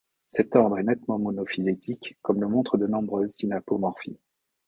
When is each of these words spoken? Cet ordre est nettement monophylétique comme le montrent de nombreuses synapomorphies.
Cet 0.29 0.55
ordre 0.55 0.79
est 0.79 0.83
nettement 0.83 1.19
monophylétique 1.19 2.17
comme 2.23 2.41
le 2.41 2.47
montrent 2.47 2.79
de 2.79 2.87
nombreuses 2.87 3.35
synapomorphies. 3.35 4.17